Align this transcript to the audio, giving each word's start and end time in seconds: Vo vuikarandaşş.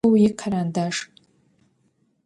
Vo 0.03 0.09
vuikarandaşş. 0.13 0.99